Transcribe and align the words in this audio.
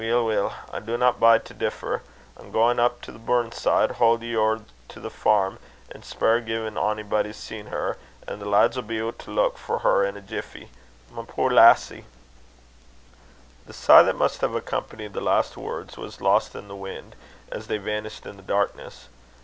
"Weel, 0.01 0.25
weel; 0.25 0.53
I 0.73 0.79
downa 0.79 1.19
bide 1.19 1.45
to 1.45 1.53
differ. 1.53 2.01
I'm 2.35 2.51
gaein 2.51 2.79
up 2.79 3.03
the 3.03 3.11
burn 3.19 3.51
side; 3.51 3.99
baud 3.99 4.23
ye 4.23 4.35
ower 4.35 4.61
to 4.87 4.99
the 4.99 5.11
farm, 5.11 5.59
and 5.91 6.03
spier 6.03 6.41
gin 6.41 6.75
onybody's 6.75 7.37
seen 7.37 7.67
her; 7.67 7.97
an' 8.27 8.39
the 8.39 8.49
lads 8.49 8.75
'll 8.75 8.81
be 8.81 8.99
out 8.99 9.19
to 9.19 9.29
leuk 9.31 9.59
for 9.59 9.77
her 9.85 10.03
in 10.03 10.17
a 10.17 10.21
jiffey. 10.21 10.71
My 11.11 11.23
puir 11.23 11.51
lassie!" 11.51 12.05
The 13.67 13.73
sigh 13.73 14.01
that 14.01 14.15
must 14.15 14.41
have 14.41 14.55
accompanied 14.55 15.13
the 15.13 15.21
last 15.21 15.55
words, 15.55 15.97
was 15.97 16.19
lost 16.19 16.55
in 16.55 16.67
the 16.67 16.75
wind, 16.75 17.15
as 17.51 17.67
they 17.67 17.77
vanished 17.77 18.25
in 18.25 18.37
the 18.37 18.41
darkness. 18.41 19.07